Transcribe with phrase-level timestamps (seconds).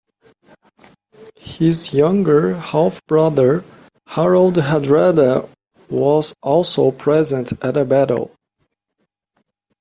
[1.35, 3.63] His younger half-brother,
[4.07, 5.47] Harald Hardrada,
[5.91, 8.31] was also present at the battle.